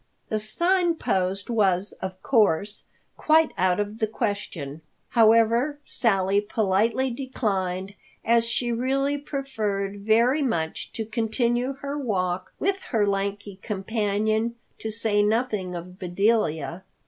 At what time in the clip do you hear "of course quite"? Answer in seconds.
2.01-3.51